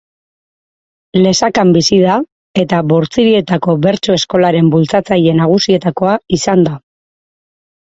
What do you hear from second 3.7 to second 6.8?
Bertso-Eskolaren bultzatzaile nagusietakoa izan da.